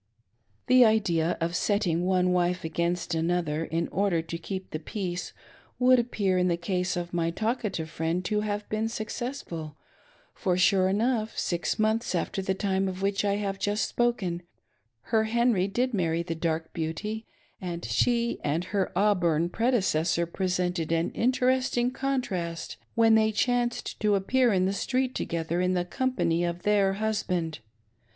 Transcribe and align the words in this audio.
The 0.65 0.83
idea 0.83 1.37
of 1.39 1.55
setting 1.55 2.07
one 2.07 2.31
wife 2.31 2.63
against 2.63 3.13
another, 3.13 3.63
in 3.65 3.87
order 3.89 4.23
to 4.23 4.37
keep 4.39 4.71
the 4.71 4.79
peace, 4.79 5.31
would 5.77 5.99
appear 5.99 6.39
in 6.39 6.47
the 6.47 6.57
case 6.57 6.97
of 6.97 7.13
my 7.13 7.29
talkative 7.29 7.87
friend 7.87 8.25
to 8.25 8.41
have 8.41 8.67
been 8.67 8.89
successful; 8.89 9.75
for, 10.33 10.57
sure 10.57 10.89
enough, 10.89 11.37
six 11.37 11.77
months 11.77 12.15
after 12.15 12.41
the 12.41 12.55
time 12.55 12.87
of 12.87 13.03
which 13.03 13.23
I 13.23 13.35
have 13.35 13.59
just 13.59 13.87
spoken, 13.87 14.41
her 15.13 15.25
Henry 15.25 15.67
did 15.67 15.93
marry 15.93 16.23
the 16.23 16.33
dark 16.33 16.73
beauty, 16.73 17.27
and 17.61 17.85
she 17.85 18.39
and 18.43 18.63
her 18.73 18.91
auburn 18.97 19.49
predecessor 19.49 20.25
presented 20.25 20.91
an 20.91 21.11
interesting 21.11 21.91
contrast 21.91 22.77
when 22.95 23.13
they 23.13 23.31
chanced 23.31 23.99
to 23.99 24.15
appear 24.15 24.51
in 24.51 24.65
the 24.65 24.73
street 24.73 25.13
together 25.13 25.61
in 25.61 25.75
the 25.75 25.85
company 25.85 26.43
of 26.43 26.63
their 26.63 26.93
husband. 26.93 27.59